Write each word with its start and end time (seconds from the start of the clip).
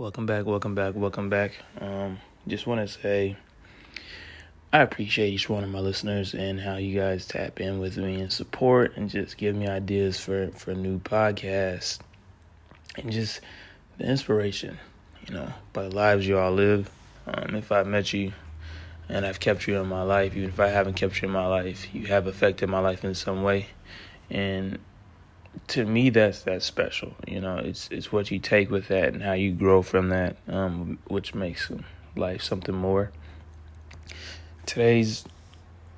Welcome 0.00 0.24
back, 0.24 0.46
welcome 0.46 0.74
back, 0.74 0.94
welcome 0.94 1.28
back. 1.28 1.52
Um, 1.78 2.20
just 2.48 2.66
want 2.66 2.80
to 2.80 2.88
say 2.88 3.36
I 4.72 4.80
appreciate 4.80 5.34
each 5.34 5.50
one 5.50 5.62
of 5.62 5.68
my 5.68 5.80
listeners 5.80 6.32
and 6.32 6.58
how 6.58 6.76
you 6.76 6.98
guys 6.98 7.26
tap 7.26 7.60
in 7.60 7.80
with 7.80 7.98
me 7.98 8.18
and 8.18 8.32
support 8.32 8.96
and 8.96 9.10
just 9.10 9.36
give 9.36 9.54
me 9.54 9.68
ideas 9.68 10.18
for 10.18 10.52
for 10.52 10.74
new 10.74 11.00
podcasts 11.00 11.98
and 12.96 13.12
just 13.12 13.42
the 13.98 14.08
inspiration, 14.08 14.78
you 15.28 15.34
know, 15.34 15.52
by 15.74 15.82
the 15.82 15.94
lives 15.94 16.26
you 16.26 16.38
all 16.38 16.52
live. 16.52 16.90
Um, 17.26 17.54
if 17.54 17.70
I 17.70 17.82
met 17.82 18.14
you 18.14 18.32
and 19.10 19.26
I've 19.26 19.38
kept 19.38 19.66
you 19.66 19.78
in 19.78 19.86
my 19.86 20.02
life, 20.02 20.34
even 20.34 20.48
if 20.48 20.60
I 20.60 20.68
haven't 20.68 20.94
kept 20.94 21.20
you 21.20 21.28
in 21.28 21.34
my 21.34 21.46
life, 21.46 21.94
you 21.94 22.06
have 22.06 22.26
affected 22.26 22.70
my 22.70 22.80
life 22.80 23.04
in 23.04 23.14
some 23.14 23.42
way, 23.42 23.66
and 24.30 24.78
to 25.68 25.84
me 25.84 26.10
that's 26.10 26.42
that's 26.42 26.64
special 26.64 27.14
you 27.26 27.40
know 27.40 27.56
it's 27.56 27.88
it's 27.90 28.12
what 28.12 28.30
you 28.30 28.38
take 28.38 28.70
with 28.70 28.88
that 28.88 29.12
and 29.12 29.22
how 29.22 29.32
you 29.32 29.52
grow 29.52 29.82
from 29.82 30.08
that 30.08 30.36
um, 30.48 30.98
which 31.06 31.34
makes 31.34 31.70
life 32.16 32.42
something 32.42 32.74
more. 32.74 33.10
Today's 34.66 35.24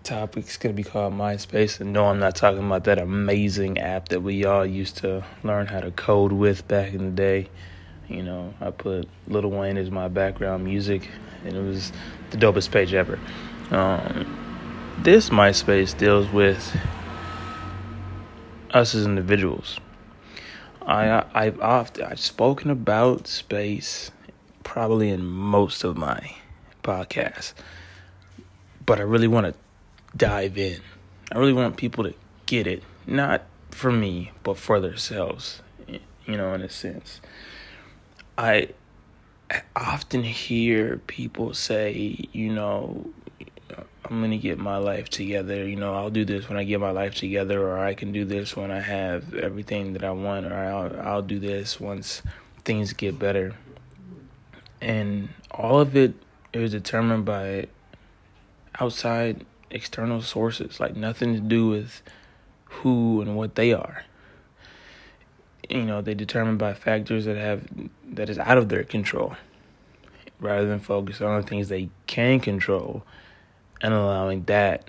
topic 0.02 0.46
is 0.46 0.56
going 0.56 0.74
to 0.74 0.82
be 0.82 0.88
called 0.88 1.12
myspace 1.14 1.78
and 1.80 1.92
no 1.92 2.06
i'm 2.06 2.18
not 2.18 2.34
talking 2.34 2.58
about 2.66 2.82
that 2.82 2.98
amazing 2.98 3.78
app 3.78 4.08
that 4.08 4.20
we 4.20 4.44
all 4.44 4.66
used 4.66 4.96
to 4.96 5.24
learn 5.44 5.64
how 5.64 5.78
to 5.78 5.92
code 5.92 6.32
with 6.32 6.66
back 6.66 6.92
in 6.92 7.04
the 7.04 7.10
day. 7.12 7.48
You 8.08 8.22
know 8.22 8.52
i 8.60 8.70
put 8.70 9.08
Lil 9.28 9.48
Wayne 9.48 9.76
as 9.76 9.90
my 9.90 10.08
background 10.08 10.64
music 10.64 11.08
and 11.44 11.56
it 11.56 11.62
was 11.62 11.92
the 12.30 12.36
dopest 12.36 12.70
page 12.70 12.94
ever. 12.94 13.18
Um, 13.70 14.38
this 15.02 15.30
myspace 15.30 15.96
deals 15.96 16.30
with 16.30 16.76
us 18.72 18.94
as 18.94 19.04
individuals. 19.04 19.78
I 20.86 21.24
I've 21.34 21.60
often 21.60 22.04
I've 22.04 22.20
spoken 22.20 22.70
about 22.70 23.26
space 23.26 24.10
probably 24.64 25.10
in 25.10 25.24
most 25.24 25.84
of 25.84 25.96
my 25.96 26.34
podcasts, 26.82 27.52
but 28.84 28.98
I 28.98 29.02
really 29.02 29.28
want 29.28 29.46
to 29.46 29.54
dive 30.16 30.58
in. 30.58 30.80
I 31.30 31.38
really 31.38 31.52
want 31.52 31.76
people 31.76 32.04
to 32.04 32.14
get 32.46 32.66
it, 32.66 32.82
not 33.06 33.42
for 33.70 33.92
me, 33.92 34.32
but 34.42 34.58
for 34.58 34.80
themselves. 34.80 35.62
You 36.26 36.36
know, 36.36 36.54
in 36.54 36.62
a 36.62 36.68
sense, 36.68 37.20
I 38.38 38.68
often 39.74 40.22
hear 40.22 40.98
people 41.06 41.54
say, 41.54 42.28
you 42.32 42.52
know, 42.52 43.06
I'm 44.04 44.20
gonna 44.20 44.38
get 44.38 44.58
my 44.58 44.76
life 44.76 45.08
together. 45.08 45.66
You 45.66 45.76
know, 45.76 45.94
I'll 45.94 46.10
do 46.10 46.24
this 46.24 46.48
when 46.48 46.58
I 46.58 46.64
get 46.64 46.80
my 46.80 46.90
life 46.90 47.14
together, 47.14 47.66
or 47.66 47.78
I 47.78 47.94
can 47.94 48.12
do 48.12 48.24
this 48.24 48.56
when 48.56 48.70
I 48.70 48.80
have 48.80 49.34
everything 49.34 49.92
that 49.94 50.04
I 50.04 50.10
want, 50.10 50.46
or 50.46 50.54
I'll 50.54 51.00
I'll 51.00 51.22
do 51.22 51.38
this 51.38 51.80
once 51.80 52.22
things 52.64 52.92
get 52.92 53.18
better. 53.18 53.54
And 54.80 55.28
all 55.50 55.80
of 55.80 55.96
it 55.96 56.14
is 56.52 56.72
determined 56.72 57.24
by 57.24 57.68
outside 58.80 59.46
external 59.70 60.20
sources, 60.20 60.80
like 60.80 60.96
nothing 60.96 61.34
to 61.34 61.40
do 61.40 61.68
with 61.68 62.02
who 62.64 63.20
and 63.22 63.36
what 63.36 63.54
they 63.54 63.72
are. 63.72 64.04
You 65.70 65.82
know, 65.82 66.02
they 66.02 66.14
determined 66.14 66.58
by 66.58 66.74
factors 66.74 67.24
that 67.24 67.36
have 67.36 67.66
that 68.04 68.28
is 68.28 68.38
out 68.38 68.58
of 68.58 68.68
their 68.68 68.84
control, 68.84 69.36
rather 70.40 70.66
than 70.66 70.80
focus 70.80 71.20
on 71.20 71.40
the 71.40 71.46
things 71.46 71.68
they 71.68 71.88
can 72.06 72.40
control 72.40 73.04
and 73.82 73.92
allowing 73.92 74.44
that, 74.44 74.88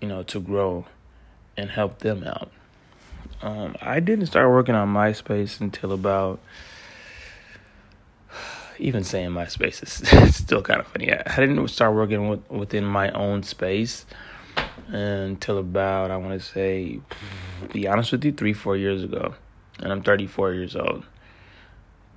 you 0.00 0.08
know, 0.08 0.22
to 0.24 0.40
grow 0.40 0.86
and 1.56 1.70
help 1.70 1.98
them 1.98 2.24
out. 2.24 2.50
Um, 3.42 3.76
I 3.80 4.00
didn't 4.00 4.26
start 4.26 4.48
working 4.48 4.74
on 4.74 4.88
MySpace 4.88 5.60
until 5.60 5.92
about 5.92 6.40
even 8.78 9.04
saying 9.04 9.30
MySpace 9.30 9.82
is 9.82 10.34
still 10.36 10.62
kind 10.62 10.80
of 10.80 10.86
funny. 10.86 11.12
I 11.12 11.36
didn't 11.36 11.68
start 11.68 11.94
working 11.94 12.28
with, 12.28 12.50
within 12.50 12.84
my 12.84 13.10
own 13.10 13.42
space 13.42 14.06
until 14.88 15.58
about 15.58 16.10
I 16.10 16.16
want 16.16 16.40
to 16.40 16.44
say, 16.44 17.00
be 17.72 17.86
honest 17.86 18.12
with 18.12 18.24
you, 18.24 18.32
three 18.32 18.52
four 18.52 18.76
years 18.76 19.04
ago, 19.04 19.34
and 19.80 19.92
I'm 19.92 20.02
34 20.02 20.54
years 20.54 20.76
old. 20.76 21.04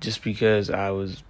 Just 0.00 0.22
because 0.22 0.70
I 0.70 0.90
was 0.90 1.22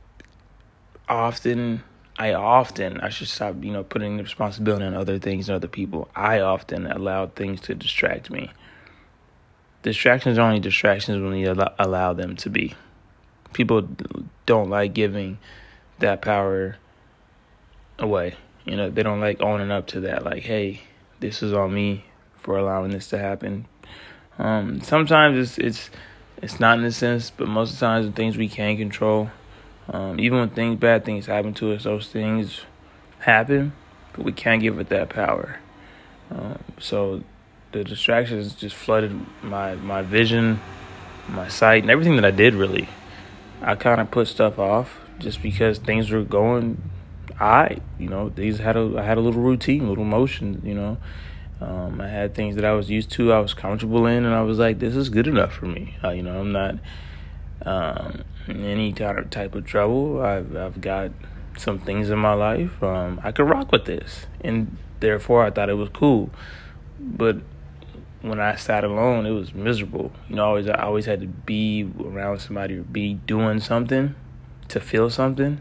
often 1.09 1.83
I 2.19 2.35
often, 2.35 3.01
I 3.01 3.11
should 3.11 3.29
stop, 3.29 3.63
you 3.63 3.73
know, 3.73 3.85
putting 3.85 4.17
the 4.17 4.25
responsibility 4.25 4.85
on 4.85 4.95
other 4.95 5.21
things 5.21 5.49
and 5.49 5.55
other 5.55 5.69
people. 5.69 6.11
I 6.17 6.41
often 6.41 6.87
allow 6.87 7.29
things 7.29 7.61
to 7.63 7.77
distract 7.77 8.29
me. 8.29 8.51
Distractions 9.83 10.37
are 10.37 10.43
only 10.43 10.59
distractions 10.59 11.23
when 11.23 11.39
you 11.39 11.55
allow 11.79 12.13
them 12.13 12.35
to 12.37 12.51
be. 12.51 12.75
People 13.53 13.89
don't 14.47 14.69
like 14.69 14.95
giving 14.95 15.39
that 16.01 16.21
power 16.21 16.77
away. 18.01 18.35
You 18.65 18.77
know, 18.77 18.91
they 18.91 19.05
don't 19.05 19.21
like 19.21 19.41
owning 19.41 19.71
up 19.71 19.87
to 19.89 20.01
that. 20.01 20.25
Like, 20.25 20.43
hey, 20.43 20.83
this 21.21 21.43
is 21.43 21.53
on 21.53 21.73
me 21.73 22.05
for 22.37 22.59
allowing 22.59 22.91
this 22.91 23.09
to 23.11 23.19
happen. 23.19 23.67
Um, 24.39 24.81
sometimes 24.81 25.39
it's 25.39 25.59
it's 25.59 25.91
it's 26.43 26.61
not 26.61 26.79
in 26.79 26.85
a 26.85 26.93
sense, 26.93 27.31
but 27.31 27.49
most 27.49 27.73
of 27.73 27.79
the 27.79 27.87
times 27.87 28.07
the 28.07 28.13
things 28.13 28.37
we 28.37 28.49
can 28.49 28.77
control 28.77 29.31
um, 29.91 30.21
even 30.21 30.39
when 30.39 30.51
things, 30.51 30.79
bad 30.79 31.05
things 31.05 31.27
happen 31.27 31.55
to 31.55 31.73
us, 31.73 31.85
those 31.85 32.09
things 32.09 32.63
happen, 33.21 33.73
but 34.13 34.25
we 34.25 34.33
can't 34.33 34.61
give 34.61 34.79
it 34.79 34.89
that 34.91 35.09
power. 35.09 35.61
Um, 36.31 36.59
so 36.79 37.23
the 37.73 37.85
distractions 37.85 38.55
just 38.55 38.77
flooded 38.77 39.19
my 39.43 39.75
my 39.77 40.03
vision, 40.03 40.61
my 41.29 41.49
sight, 41.49 41.83
and 41.83 41.91
everything 41.91 42.17
that 42.17 42.25
I 42.25 42.31
did. 42.31 42.55
Really, 42.55 42.89
I 43.63 43.75
kind 43.75 44.01
of 44.01 44.11
put 44.11 44.29
stuff 44.29 44.59
off 44.59 44.99
just 45.19 45.43
because 45.43 45.79
things 45.79 46.11
were 46.11 46.23
going. 46.23 46.91
I, 47.41 47.79
you 47.99 48.09
know, 48.09 48.31
these 48.31 48.59
had 48.59 48.77
a 48.77 48.95
I 48.99 49.03
had 49.03 49.17
a 49.17 49.21
little 49.21 49.41
routine, 49.41 49.89
little 49.89 50.05
motion, 50.05 50.61
you 50.65 50.75
know. 50.75 50.99
Um, 51.61 52.01
I 52.01 52.09
had 52.09 52.35
things 52.35 52.55
that 52.55 52.65
I 52.65 52.73
was 52.73 52.89
used 52.89 53.11
to, 53.13 53.33
I 53.33 53.41
was 53.41 53.53
comfortable 53.53 54.07
in, 54.07 54.25
and 54.25 54.33
I 54.33 54.43
was 54.43 54.59
like, 54.59 54.79
this 54.79 54.95
is 54.95 55.09
good 55.09 55.27
enough 55.27 55.53
for 55.53 55.67
me. 55.67 55.97
Uh, 56.05 56.11
you 56.11 56.23
know, 56.23 56.39
I'm 56.39 56.53
not 56.53 56.77
um, 57.67 58.23
any 58.49 58.93
kind 58.93 59.19
of 59.19 59.31
type 59.31 59.55
of 59.55 59.65
trouble. 59.65 60.21
I've 60.21 60.55
I've 60.57 60.81
got 60.81 61.11
some 61.57 61.79
things 61.79 62.11
in 62.11 62.19
my 62.19 62.35
life. 62.35 62.83
Um, 62.83 63.21
I 63.23 63.33
could 63.33 63.49
rock 63.49 63.73
with 63.73 63.85
this, 63.85 64.27
and 64.41 64.77
therefore 65.01 65.45
I 65.45 65.51
thought 65.51 65.69
it 65.69 65.75
was 65.75 65.89
cool. 65.91 66.31
But 67.01 67.39
when 68.23 68.41
I 68.41 68.57
sat 68.57 68.85
alone, 68.85 69.27
it 69.27 69.31
was 69.31 69.55
miserable. 69.55 70.13
You 70.29 70.37
know, 70.37 70.45
I 70.45 70.47
always 70.47 70.69
I 70.69 70.83
always 70.83 71.07
had 71.07 71.21
to 71.21 71.27
be 71.27 71.91
around 72.01 72.41
somebody 72.41 72.77
or 72.77 72.83
be 72.83 73.15
doing 73.15 73.61
something 73.61 74.15
to 74.69 74.81
feel 74.81 75.11
something, 75.11 75.61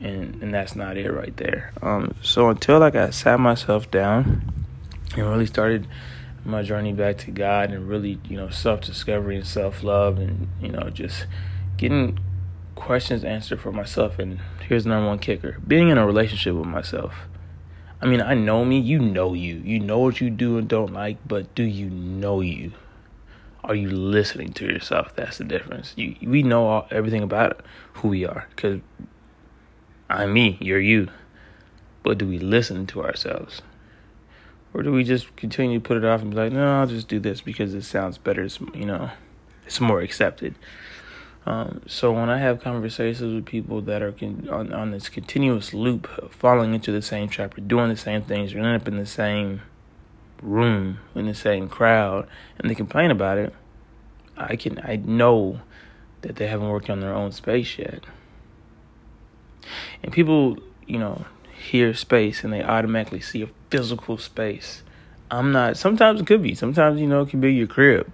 and 0.00 0.42
and 0.42 0.54
that's 0.54 0.74
not 0.76 0.96
it 0.96 1.10
right 1.10 1.36
there. 1.36 1.72
Um, 1.82 2.14
so 2.22 2.48
until 2.48 2.78
like 2.78 2.94
I 2.94 3.10
sat 3.10 3.40
myself 3.40 3.90
down 3.90 4.52
and 5.16 5.28
really 5.28 5.46
started 5.46 5.86
my 6.44 6.62
journey 6.62 6.92
back 6.92 7.18
to 7.18 7.30
God 7.30 7.70
and 7.70 7.88
really, 7.88 8.18
you 8.28 8.36
know, 8.36 8.50
self 8.50 8.80
discovery 8.80 9.36
and 9.36 9.46
self 9.46 9.82
love 9.82 10.18
and, 10.18 10.48
you 10.60 10.70
know, 10.70 10.90
just 10.90 11.26
getting 11.76 12.18
questions 12.74 13.24
answered 13.24 13.60
for 13.60 13.72
myself. 13.72 14.18
And 14.18 14.40
here's 14.66 14.86
number 14.86 15.06
one 15.08 15.18
kicker 15.18 15.58
being 15.66 15.88
in 15.88 15.98
a 15.98 16.06
relationship 16.06 16.54
with 16.54 16.66
myself. 16.66 17.14
I 18.00 18.06
mean, 18.06 18.20
I 18.20 18.34
know 18.34 18.64
me, 18.64 18.80
you 18.80 18.98
know 18.98 19.32
you. 19.32 19.62
You 19.64 19.78
know 19.78 20.00
what 20.00 20.20
you 20.20 20.28
do 20.28 20.58
and 20.58 20.68
don't 20.68 20.92
like, 20.92 21.18
but 21.26 21.54
do 21.54 21.62
you 21.62 21.88
know 21.88 22.40
you? 22.40 22.72
Are 23.62 23.76
you 23.76 23.90
listening 23.90 24.52
to 24.54 24.66
yourself? 24.66 25.14
That's 25.14 25.38
the 25.38 25.44
difference. 25.44 25.94
You, 25.96 26.16
we 26.20 26.42
know 26.42 26.66
all, 26.66 26.88
everything 26.90 27.22
about 27.22 27.64
who 27.94 28.08
we 28.08 28.26
are 28.26 28.48
because 28.50 28.80
I'm 30.10 30.32
me, 30.32 30.58
you're 30.60 30.80
you. 30.80 31.08
But 32.02 32.18
do 32.18 32.26
we 32.26 32.40
listen 32.40 32.86
to 32.88 33.04
ourselves? 33.04 33.62
Or 34.74 34.82
do 34.82 34.90
we 34.90 35.04
just 35.04 35.34
continue 35.36 35.78
to 35.78 35.82
put 35.82 35.96
it 35.96 36.04
off 36.04 36.22
and 36.22 36.30
be 36.30 36.36
like, 36.36 36.52
no, 36.52 36.80
I'll 36.80 36.86
just 36.86 37.06
do 37.06 37.20
this 37.20 37.40
because 37.40 37.72
it 37.74 37.82
sounds 37.82 38.18
better, 38.18 38.42
it's, 38.42 38.58
you 38.74 38.86
know, 38.86 39.10
it's 39.64 39.80
more 39.80 40.00
accepted. 40.00 40.56
Um, 41.44 41.82
so 41.86 42.12
when 42.12 42.30
I 42.30 42.38
have 42.38 42.60
conversations 42.60 43.34
with 43.34 43.46
people 43.46 43.80
that 43.82 44.00
are 44.00 44.12
con- 44.12 44.48
on, 44.50 44.72
on 44.72 44.92
this 44.92 45.08
continuous 45.08 45.74
loop, 45.74 46.32
falling 46.32 46.74
into 46.74 46.92
the 46.92 47.02
same 47.02 47.28
trap, 47.28 47.58
or 47.58 47.62
doing 47.62 47.88
the 47.88 47.96
same 47.96 48.22
things, 48.22 48.54
or 48.54 48.58
end 48.58 48.80
up 48.80 48.86
in 48.86 48.96
the 48.96 49.06
same 49.06 49.62
room, 50.40 50.98
in 51.14 51.26
the 51.26 51.34
same 51.34 51.68
crowd, 51.68 52.28
and 52.58 52.70
they 52.70 52.74
complain 52.74 53.10
about 53.10 53.38
it, 53.38 53.52
I 54.36 54.56
can 54.56 54.80
I 54.84 54.96
know 54.96 55.60
that 56.22 56.36
they 56.36 56.46
haven't 56.46 56.68
worked 56.68 56.88
on 56.88 57.00
their 57.00 57.14
own 57.14 57.32
space 57.32 57.78
yet. 57.78 58.04
And 60.02 60.12
people, 60.12 60.58
you 60.86 60.98
know, 60.98 61.24
hear 61.52 61.94
space 61.94 62.44
and 62.44 62.52
they 62.52 62.62
automatically 62.62 63.20
see 63.20 63.42
a 63.42 63.48
physical 63.70 64.18
space. 64.18 64.82
I'm 65.30 65.52
not, 65.52 65.76
sometimes 65.76 66.20
it 66.20 66.26
could 66.26 66.42
be, 66.42 66.54
sometimes, 66.54 67.00
you 67.00 67.06
know, 67.06 67.22
it 67.22 67.30
can 67.30 67.40
be 67.40 67.52
your 67.52 67.66
crib. 67.66 68.12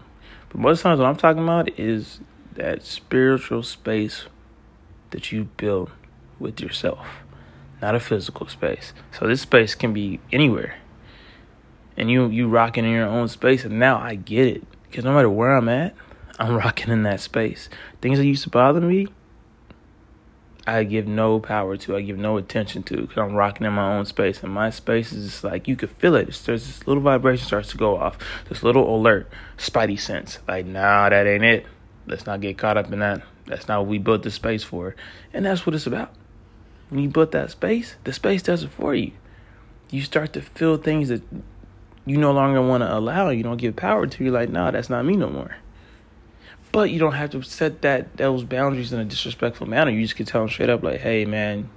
But 0.49 0.61
most 0.61 0.83
times, 0.83 1.01
what 1.01 1.07
I'm 1.07 1.17
talking 1.17 1.43
about 1.43 1.79
is 1.79 2.21
that 2.59 2.85
spiritual 2.85 3.63
space 3.63 4.27
that 5.11 5.33
you 5.33 5.45
build 5.57 5.91
with 6.39 6.61
yourself, 6.61 7.07
not 7.81 7.95
a 7.95 8.01
physical 8.01 8.49
space. 8.49 8.93
So 9.19 9.27
this 9.27 9.41
space 9.43 9.75
can 9.75 9.93
be 9.93 10.21
anywhere. 10.33 10.77
And 11.97 12.11
you 12.11 12.29
you 12.29 12.49
rocking 12.49 12.85
in 12.85 12.91
your 12.91 13.07
own 13.07 13.29
space 13.29 13.65
and 13.65 13.79
now 13.79 13.99
I 13.99 14.17
get 14.17 14.47
it. 14.47 14.65
Because 14.85 15.05
no 15.05 15.15
matter 15.15 15.31
where 15.31 15.57
I'm 15.57 15.69
at, 15.69 15.95
I'm 16.39 16.57
rocking 16.57 16.93
in 16.93 17.05
that 17.05 17.21
space. 17.21 17.69
Things 18.01 18.19
that 18.19 18.27
used 18.27 18.45
to 18.45 18.51
bother 18.51 18.81
me, 18.81 19.09
I 20.67 20.85
give 20.85 21.07
no 21.07 21.41
power 21.41 21.77
to, 21.79 21.97
I 21.97 22.03
give 22.03 22.19
no 22.19 22.37
attention 22.37 22.83
to, 22.85 22.97
because 23.03 23.17
I'm 23.19 23.35
rocking 23.35 23.67
in 23.67 23.73
my 23.73 23.97
own 23.97 24.05
space. 24.05 24.43
And 24.43 24.53
my 24.53 24.71
space 24.71 25.13
is 25.13 25.33
just 25.33 25.45
like, 25.45 25.67
you 25.67 25.75
could 25.77 25.91
feel 25.91 26.15
it. 26.15 26.27
There's 26.27 26.67
this 26.67 26.87
little 26.87 27.03
vibration 27.03 27.47
starts 27.47 27.71
to 27.71 27.77
go 27.77 27.97
off, 27.97 28.19
this 28.49 28.63
little 28.63 28.95
alert, 28.95 29.29
spidey 29.57 29.99
sense. 29.99 30.39
Like, 30.47 30.67
nah, 30.67 31.09
that 31.09 31.27
ain't 31.27 31.45
it. 31.45 31.67
Let's 32.09 32.27
not 32.27 32.41
get 32.41 32.59
caught 32.59 32.77
up 32.77 32.93
in 32.93 32.99
that. 33.01 33.23
That's 33.47 33.69
not 33.69 33.81
what 33.81 33.89
we 33.89 33.99
built 33.99 34.23
the 34.23 34.31
space 34.31 34.63
for. 34.63 34.95
And 35.33 35.45
that's 35.45 35.67
what 35.67 35.75
it's 35.75 35.87
about. 35.87 36.15
When 36.89 37.03
you 37.03 37.09
build 37.09 37.33
that 37.33 37.51
space, 37.51 37.97
the 38.05 38.13
space 38.13 38.43
does 38.43 38.63
it 38.63 38.71
for 38.71 38.95
you. 38.95 39.13
You 39.91 40.03
start 40.03 40.33
to 40.35 40.43
feel 40.43 40.77
things 40.77 41.09
that 41.09 41.23
you 42.07 42.17
no 42.17 42.33
longer 42.33 42.63
want 42.63 42.83
to 42.83 42.95
allow, 42.95 43.31
you 43.31 43.43
don't 43.43 43.59
give 43.59 43.77
power 43.77 44.07
to. 44.07 44.25
You're 44.25 44.33
like, 44.33 44.49
nah, 44.49 44.71
that's 44.71 44.89
not 44.89 45.05
me 45.05 45.17
no 45.17 45.29
more. 45.29 45.57
But 46.73 46.91
you 46.91 46.99
don't 46.99 47.13
have 47.13 47.31
to 47.31 47.43
set 47.43 47.83
that 47.83 48.17
those 48.17 48.45
boundaries 48.45 48.93
in 48.93 49.01
a 49.01 49.05
disrespectful 49.05 49.67
manner. 49.67 49.91
You 49.91 50.03
just 50.03 50.17
can 50.17 50.27
tell 50.27 50.43
them 50.43 50.51
straight 50.51 50.71
up, 50.71 50.83
like, 50.83 51.01
hey, 51.01 51.25
man, 51.25 51.71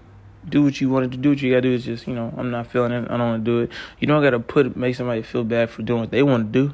do 0.48 0.64
what 0.64 0.82
you 0.82 0.90
wanted 0.90 1.12
to 1.12 1.18
do. 1.18 1.30
What 1.30 1.42
you 1.42 1.52
gotta 1.52 1.62
do 1.62 1.74
is 1.74 1.86
just, 1.86 2.08
you 2.08 2.14
know, 2.14 2.34
I'm 2.38 2.52
not 2.52 2.68
feeling 2.68 2.92
it. 2.92 3.10
I 3.10 3.18
don't 3.18 3.30
want 3.30 3.46
to 3.46 3.52
do 3.52 3.60
it. 3.60 3.72
You 4.00 4.08
don't 4.08 4.22
gotta 4.24 4.40
put 4.40 4.76
make 4.76 4.96
somebody 4.96 5.22
feel 5.22 5.44
bad 5.44 5.70
for 5.70 5.82
doing 5.82 6.02
what 6.02 6.12
they 6.12 6.24
want 6.24 6.52
to 6.52 6.68
do. 6.68 6.74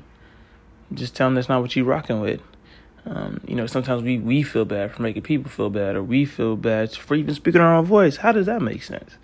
Just 0.94 1.16
tell 1.16 1.28
them 1.28 1.36
that's 1.36 1.50
not 1.50 1.62
what 1.62 1.76
you 1.76 1.84
rocking 1.84 2.22
with. 2.22 2.42
Um, 3.10 3.40
you 3.48 3.56
know, 3.56 3.68
sometimes 3.68 4.04
we 4.04 4.18
we 4.18 4.44
feel 4.44 4.66
bad 4.66 4.94
for 4.94 5.02
making 5.02 5.22
people 5.22 5.50
feel 5.50 5.70
bad, 5.70 5.96
or 5.96 6.04
we 6.04 6.26
feel 6.26 6.58
bad 6.58 6.92
for 6.92 7.16
even 7.16 7.34
speaking 7.34 7.62
our 7.62 7.76
own 7.76 7.86
voice. 7.86 8.18
How 8.18 8.32
does 8.32 8.48
that 8.48 8.62
make 8.62 8.84
sense? 8.84 9.18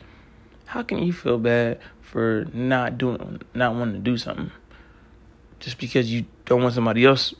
How 0.67 0.83
can 0.83 0.99
you 0.99 1.11
feel 1.11 1.37
bad 1.37 1.79
for 2.01 2.47
not 2.53 2.97
doing, 2.97 3.41
not 3.53 3.75
wanting 3.75 3.95
to 3.95 3.99
do 3.99 4.17
something, 4.17 4.51
just 5.59 5.77
because 5.79 6.11
you 6.11 6.25
don't 6.45 6.61
want 6.61 6.75
somebody 6.75 7.03
else 7.03 7.33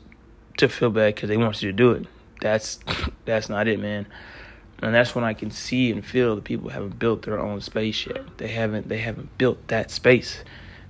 to 0.58 0.68
feel 0.68 0.90
bad 0.90 1.14
because 1.14 1.30
they 1.30 1.38
want 1.38 1.62
you 1.62 1.70
to 1.70 1.76
do 1.76 1.92
it? 1.92 2.06
That's 2.40 2.78
that's 3.24 3.48
not 3.48 3.66
it, 3.66 3.80
man. 3.80 4.06
And 4.82 4.94
that's 4.94 5.14
when 5.14 5.24
I 5.24 5.32
can 5.32 5.50
see 5.50 5.90
and 5.90 6.04
feel 6.04 6.34
that 6.34 6.44
people 6.44 6.68
haven't 6.68 6.98
built 6.98 7.22
their 7.22 7.40
own 7.40 7.62
space 7.62 8.06
yet. 8.06 8.36
They 8.36 8.48
haven't 8.48 8.88
they 8.88 8.98
haven't 8.98 9.38
built 9.38 9.68
that 9.68 9.90
space. 9.90 10.44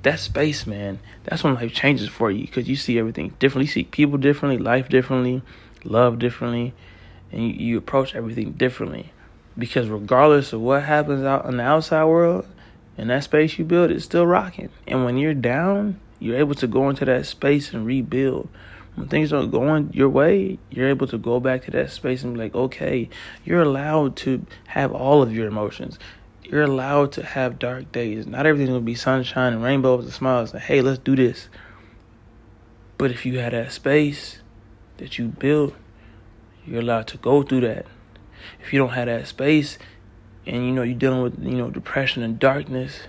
That 0.05 0.21
space, 0.21 0.67
man. 0.67 1.01
That's 1.25 1.43
when 1.43 1.55
life 1.55 1.73
changes 1.73 2.09
for 2.09 2.31
you 2.31 2.43
because 2.43 2.69
you 2.69 2.77
see 2.77 2.99
everything 2.99 3.35
differently. 3.39 3.65
You 3.65 3.73
see 3.73 3.85
people 3.85 4.19
differently, 4.19 4.63
life 4.63 4.89
differently, 4.89 5.43
love 5.83 6.19
differently, 6.19 6.75
and 7.33 7.43
you, 7.43 7.49
you 7.49 7.79
approach 7.79 8.15
everything 8.15 8.53
differently. 8.53 9.13
Because 9.59 9.89
regardless 9.89 10.53
of 10.53 10.61
what 10.61 10.85
happens 10.85 11.25
out 11.25 11.47
in 11.47 11.57
the 11.57 11.63
outside 11.63 12.05
world, 12.05 12.47
in 12.97 13.09
that 13.09 13.25
space 13.25 13.59
you 13.59 13.65
build, 13.65 13.91
it's 13.91 14.05
still 14.05 14.27
rocking. 14.27 14.69
And 14.87 15.05
when 15.05 15.17
you're 15.17 15.35
down, 15.35 15.99
you're 16.21 16.39
able 16.39 16.55
to 16.57 16.67
go 16.67 16.89
into 16.89 17.05
that 17.07 17.27
space 17.27 17.73
and 17.73 17.87
rebuild 17.87 18.49
when 18.95 19.09
things 19.09 19.33
aren't 19.33 19.51
going 19.51 19.91
your 19.93 20.09
way, 20.09 20.59
you're 20.71 20.89
able 20.89 21.07
to 21.09 21.19
go 21.19 21.41
back 21.41 21.65
to 21.65 21.71
that 21.73 21.91
space 21.91 22.23
and 22.23 22.35
be 22.35 22.41
like, 22.41 22.55
okay, 22.55 23.09
you're 23.45 23.63
allowed 23.63 24.17
to 24.17 24.47
have 24.69 24.93
all 24.93 25.23
of 25.23 25.35
your 25.35 25.49
emotions. 25.49 25.99
You're 26.45 26.63
allowed 26.63 27.13
to 27.13 27.23
have 27.23 27.59
dark 27.59 27.91
days. 27.91 28.27
Not 28.27 28.47
everything's 28.47 28.71
gonna 28.71 28.81
be 28.81 28.95
sunshine 28.95 29.55
and 29.55 29.63
rainbows 29.63 30.05
and 30.05 30.13
smiles 30.13 30.53
and 30.53 30.63
hey, 30.63 30.81
let's 30.83 30.99
do 30.99 31.17
this. 31.17 31.49
But 32.99 33.11
if 33.11 33.25
you 33.27 33.39
had 33.39 33.53
that 33.53 33.73
space 33.73 34.39
that 34.99 35.19
you 35.19 35.29
built, 35.29 35.75
you're 36.67 36.81
allowed 36.81 37.07
to 37.09 37.17
go 37.17 37.43
through 37.43 37.63
that. 37.63 37.87
If 38.63 38.73
you 38.73 38.79
don't 38.79 38.91
have 38.91 39.07
that 39.07 39.27
space 39.27 39.79
and 40.47 40.67
you 40.67 40.73
know 40.73 40.83
you're 40.83 40.99
dealing 40.99 41.23
with, 41.23 41.43
you 41.43 41.57
know, 41.57 41.71
depression 41.71 42.23
and 42.23 42.39
darkness, 42.39 43.01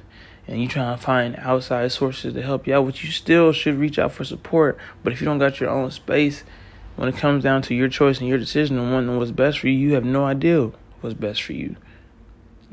and 0.47 0.61
you're 0.61 0.69
trying 0.69 0.95
to 0.95 1.03
find 1.03 1.35
outside 1.37 1.91
sources 1.91 2.33
to 2.33 2.41
help 2.41 2.67
you 2.67 2.75
out, 2.75 2.85
which 2.85 3.03
you 3.03 3.11
still 3.11 3.51
should 3.51 3.75
reach 3.75 3.97
out 3.97 4.11
for 4.11 4.23
support. 4.23 4.77
But 5.03 5.11
if 5.11 5.21
you 5.21 5.25
don't 5.25 5.39
got 5.39 5.59
your 5.59 5.69
own 5.69 5.91
space, 5.91 6.43
when 6.95 7.09
it 7.09 7.17
comes 7.17 7.43
down 7.43 7.61
to 7.63 7.75
your 7.75 7.89
choice 7.89 8.19
and 8.19 8.29
your 8.29 8.37
decision 8.37 8.77
and 8.77 8.93
wanting 8.93 9.17
what's 9.17 9.31
best 9.31 9.59
for 9.59 9.67
you, 9.67 9.77
you 9.77 9.93
have 9.95 10.05
no 10.05 10.25
idea 10.25 10.71
what's 11.01 11.15
best 11.15 11.41
for 11.41 11.53
you. 11.53 11.75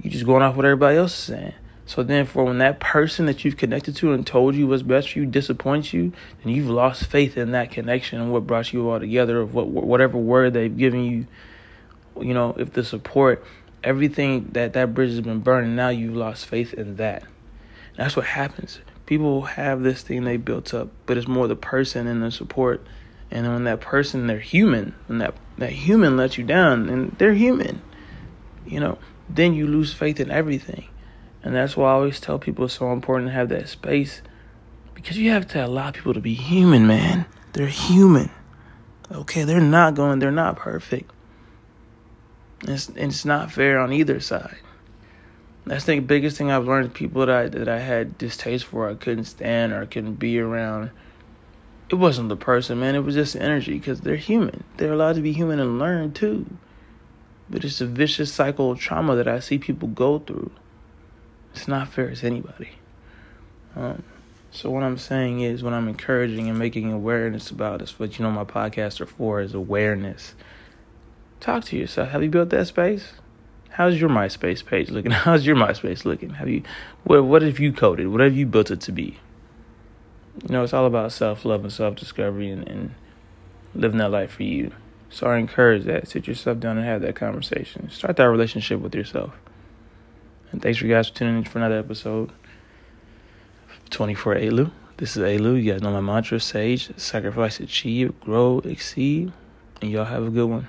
You 0.02 0.10
just 0.10 0.26
going 0.26 0.42
off 0.42 0.56
what 0.56 0.64
everybody 0.64 0.98
else 0.98 1.12
is 1.12 1.24
saying. 1.24 1.54
So 1.86 2.02
then, 2.02 2.26
for 2.26 2.44
when 2.44 2.58
that 2.58 2.80
person 2.80 3.26
that 3.26 3.44
you've 3.44 3.56
connected 3.56 3.96
to 3.96 4.12
and 4.12 4.26
told 4.26 4.54
you 4.54 4.66
what's 4.66 4.82
best 4.82 5.12
for 5.12 5.18
you 5.18 5.26
disappoints 5.26 5.92
you, 5.92 6.12
then 6.42 6.54
you've 6.54 6.70
lost 6.70 7.04
faith 7.06 7.36
in 7.36 7.52
that 7.52 7.70
connection 7.70 8.20
and 8.20 8.32
what 8.32 8.46
brought 8.46 8.72
you 8.72 8.88
all 8.88 9.00
together. 9.00 9.40
Of 9.40 9.54
what 9.54 9.68
whatever 9.68 10.16
word 10.16 10.54
they've 10.54 10.76
given 10.76 11.04
you, 11.04 11.26
you 12.20 12.34
know, 12.34 12.54
if 12.58 12.72
the 12.72 12.84
support, 12.84 13.44
everything 13.82 14.50
that 14.52 14.72
that 14.74 14.94
bridge 14.94 15.10
has 15.10 15.20
been 15.20 15.40
burning, 15.40 15.74
now 15.76 15.88
you've 15.88 16.16
lost 16.16 16.46
faith 16.46 16.72
in 16.72 16.96
that. 16.96 17.24
That's 17.96 18.16
what 18.16 18.26
happens. 18.26 18.80
People 19.06 19.42
have 19.42 19.82
this 19.82 20.02
thing 20.02 20.24
they 20.24 20.36
built 20.36 20.72
up, 20.72 20.88
but 21.06 21.16
it's 21.16 21.28
more 21.28 21.46
the 21.46 21.56
person 21.56 22.06
and 22.06 22.22
the 22.22 22.30
support. 22.30 22.86
And 23.30 23.46
when 23.46 23.64
that 23.64 23.80
person, 23.80 24.26
they're 24.26 24.38
human, 24.38 24.94
and 25.08 25.20
that 25.20 25.34
that 25.58 25.70
human 25.70 26.16
lets 26.16 26.38
you 26.38 26.44
down, 26.44 26.88
and 26.88 27.14
they're 27.18 27.34
human, 27.34 27.82
you 28.66 28.78
know, 28.78 28.98
then 29.34 29.54
you 29.54 29.66
lose 29.66 29.92
faith 29.92 30.20
in 30.20 30.30
everything. 30.30 30.86
And 31.42 31.54
that's 31.54 31.76
why 31.76 31.90
I 31.90 31.94
always 31.94 32.20
tell 32.20 32.38
people 32.38 32.66
it's 32.66 32.74
so 32.74 32.92
important 32.92 33.28
to 33.28 33.34
have 33.34 33.48
that 33.48 33.68
space 33.68 34.22
because 34.94 35.18
you 35.18 35.30
have 35.30 35.48
to 35.48 35.64
allow 35.64 35.90
people 35.90 36.14
to 36.14 36.20
be 36.20 36.34
human, 36.34 36.86
man. 36.86 37.26
They're 37.52 37.66
human. 37.66 38.30
Okay, 39.10 39.44
they're 39.44 39.60
not 39.60 39.94
going, 39.94 40.20
they're 40.20 40.30
not 40.30 40.56
perfect. 40.56 41.10
It's, 42.62 42.88
it's 42.90 43.24
not 43.24 43.50
fair 43.50 43.80
on 43.80 43.92
either 43.92 44.20
side. 44.20 44.58
That's 45.66 45.84
the 45.84 46.00
biggest 46.00 46.36
thing 46.36 46.50
I've 46.50 46.66
learned. 46.66 46.94
People 46.94 47.26
that 47.26 47.30
I, 47.30 47.48
that 47.48 47.68
I 47.68 47.78
had 47.78 48.18
distaste 48.18 48.64
for, 48.64 48.88
I 48.88 48.94
couldn't 48.94 49.24
stand 49.24 49.72
or 49.72 49.82
I 49.82 49.86
couldn't 49.86 50.14
be 50.14 50.38
around. 50.38 50.90
It 51.88 51.96
wasn't 51.96 52.28
the 52.28 52.36
person, 52.36 52.80
man. 52.80 52.94
It 52.94 53.00
was 53.00 53.14
just 53.14 53.36
energy 53.36 53.74
because 53.78 54.00
they're 54.00 54.16
human. 54.16 54.64
They're 54.76 54.92
allowed 54.92 55.16
to 55.16 55.20
be 55.20 55.32
human 55.32 55.60
and 55.60 55.78
learn 55.78 56.12
too. 56.12 56.46
But 57.52 57.64
it's 57.64 57.82
a 57.82 57.86
vicious 57.86 58.32
cycle 58.32 58.70
of 58.70 58.80
trauma 58.80 59.14
that 59.14 59.28
I 59.28 59.38
see 59.38 59.58
people 59.58 59.86
go 59.86 60.18
through. 60.18 60.50
It's 61.54 61.68
not 61.68 61.88
fair 61.88 62.12
to 62.14 62.26
anybody. 62.26 62.70
Um, 63.76 64.02
so 64.50 64.70
what 64.70 64.82
I'm 64.82 64.96
saying 64.96 65.40
is, 65.40 65.62
what 65.62 65.74
I'm 65.74 65.86
encouraging 65.86 66.48
and 66.48 66.58
making 66.58 66.90
awareness 66.90 67.50
about 67.50 67.82
is 67.82 67.98
what 67.98 68.18
you 68.18 68.24
know 68.24 68.30
my 68.30 68.44
podcasts 68.44 69.02
are 69.02 69.06
for 69.06 69.42
is 69.42 69.52
awareness. 69.52 70.34
Talk 71.40 71.64
to 71.66 71.76
yourself. 71.76 72.08
Have 72.08 72.22
you 72.22 72.30
built 72.30 72.48
that 72.48 72.68
space? 72.68 73.12
How's 73.68 74.00
your 74.00 74.08
MySpace 74.08 74.64
page 74.64 74.90
looking? 74.90 75.10
How's 75.10 75.44
your 75.44 75.56
MySpace 75.56 76.06
looking? 76.06 76.30
Have 76.30 76.48
you 76.48 76.62
what 77.04 77.24
what 77.24 77.42
have 77.42 77.58
you 77.58 77.70
coded? 77.70 78.08
What 78.08 78.20
have 78.20 78.34
you 78.34 78.46
built 78.46 78.70
it 78.70 78.80
to 78.82 78.92
be? 78.92 79.18
You 80.42 80.48
know, 80.48 80.64
it's 80.64 80.72
all 80.72 80.86
about 80.86 81.12
self 81.12 81.44
love 81.44 81.64
and 81.64 81.72
self 81.72 81.96
discovery 81.96 82.50
and, 82.50 82.66
and 82.66 82.94
living 83.74 83.98
that 83.98 84.10
life 84.10 84.32
for 84.32 84.42
you. 84.42 84.72
So 85.12 85.26
I 85.26 85.36
encourage 85.36 85.84
that. 85.84 86.08
Sit 86.08 86.26
yourself 86.26 86.58
down 86.58 86.78
and 86.78 86.86
have 86.86 87.02
that 87.02 87.14
conversation. 87.14 87.90
Start 87.90 88.16
that 88.16 88.24
relationship 88.24 88.80
with 88.80 88.94
yourself. 88.94 89.32
And 90.50 90.62
thanks 90.62 90.78
for 90.78 90.86
you 90.86 90.94
guys 90.94 91.08
for 91.08 91.14
tuning 91.14 91.36
in 91.36 91.44
for 91.44 91.58
another 91.58 91.78
episode. 91.78 92.32
24 93.90 94.36
Elu. 94.36 94.70
This 94.96 95.16
is 95.16 95.22
Elu. 95.22 95.62
You 95.62 95.70
guys 95.72 95.82
know 95.82 95.92
my 95.92 96.00
mantra 96.00 96.40
Sage, 96.40 96.96
sacrifice, 96.98 97.60
achieve, 97.60 98.18
grow, 98.20 98.60
exceed. 98.60 99.32
And 99.82 99.90
y'all 99.90 100.06
have 100.06 100.26
a 100.26 100.30
good 100.30 100.48
one. 100.48 100.68